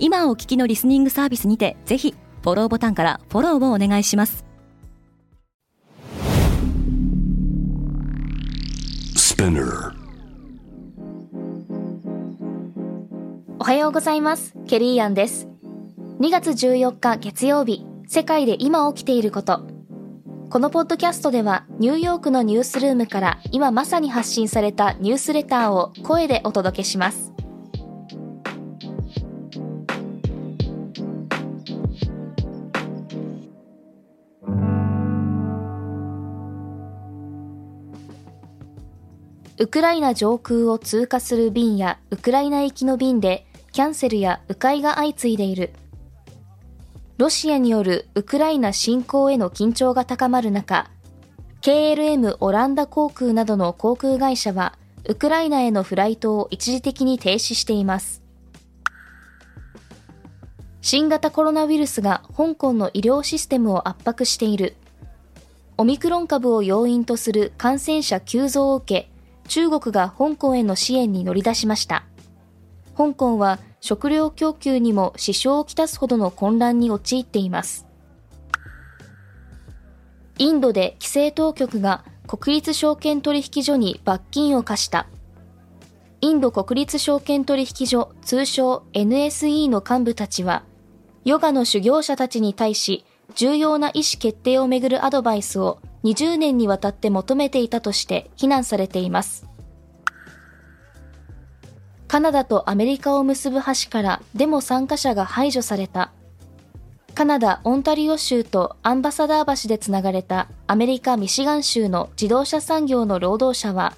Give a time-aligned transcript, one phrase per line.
[0.00, 4.44] 今お聞きのリスニングサービスにてぜひフォローボタンからフォローをお願いします。
[13.58, 14.54] おはようございます。
[14.68, 15.48] ケリーアンです。
[16.20, 19.66] 2月14日月曜日世界で今起きていること。
[20.50, 27.34] このポッドキャストではニューヨークのニュースルームから今まさに発信されたニュースレターを声でお届けします
[39.60, 45.72] ウクライナ上空を通過する便やウクライナ行きの便でキャンセルや迂回が相次いでいる。
[47.16, 50.88] ロシアによるウクライナ侵攻への緊張が高まる中、
[51.60, 58.22] KLM オランダ航空などの航空会社は、ウクライナへのフライトを一時的に停止しています。
[60.80, 64.76] 新型コロナウイルスが香港の医療システムを圧迫している。
[65.76, 69.17] オミクロン株を要因とする感染者急増を受け、
[69.48, 72.04] 中国が香港への支援に乗り出しました。
[72.96, 77.86] 香港は食料供給にも支障をきたすほどの混乱に陥っています。
[80.38, 85.08] インドで規制当局が国立証券取引所に罰金を課した。
[86.20, 90.64] インド国立証券取引所通称 NSE の幹部たちは、
[91.24, 93.04] ヨガの修行者たちに対し
[93.34, 99.46] 重要な意思決定をめぐるアドバイスを20年にわたって求めていたとして非難されています。
[102.06, 106.12] カナダとアメリカを結ぶ橋からデモ参加者が排除された。
[107.14, 113.94] カナダ・オンタリオ州とアンバサダー橋でつながれたアメリカ・ミシガン州の自動車産業の労働者は、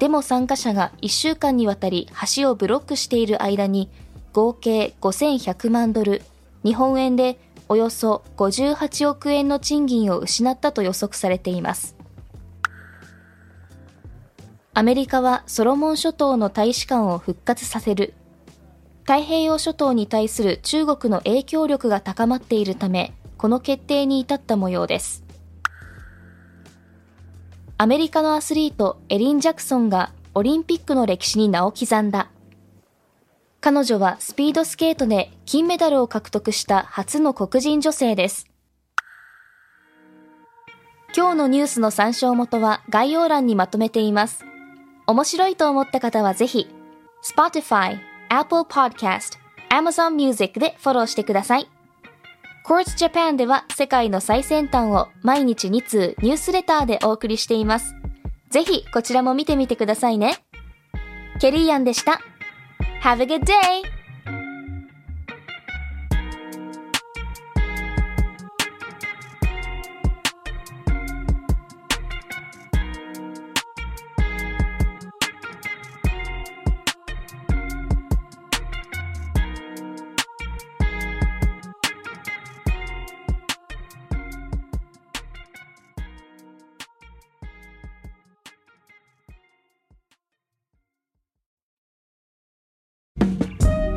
[0.00, 3.88] デモ参加者が1週間にわたり橋をブロックしている間に
[4.32, 6.22] 合計5100万ドル、
[6.64, 11.96] 日本円でおよそ58億円の賃金を失ったと予測されています。
[14.74, 18.14] アメリカはソロモン諸島の大使館を復活させる。
[19.04, 25.24] 太平洋諸島に対する中国の影響力が高まっているため、この決定に至った模様です。
[27.78, 32.30] アメリカのアスリート、エリン・ジャクソンがオリンピックの歴史に名を刻んだ。
[33.66, 38.46] 彼女はスピードスケートで金メダルを獲得した初の黒人女性です。
[41.16, 44.44] 今日のニュースの参照元は概要欄にまとめています。
[45.08, 46.68] 面白いと思った方はぜひ、
[47.24, 49.36] Spotify、Apple Podcast、
[49.70, 51.68] Amazon Music でフォローしてください。
[52.64, 57.96] Quartz Japan では世界の最先端を毎日2通ニュースレターでお送りしています。
[58.48, 60.36] ぜひこちらも見てみてくださいね。
[61.40, 62.20] ケリーアンでした。
[63.00, 63.95] Have a good day!